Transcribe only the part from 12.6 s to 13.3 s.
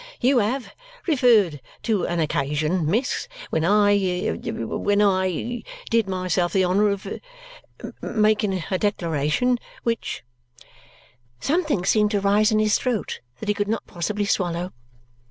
throat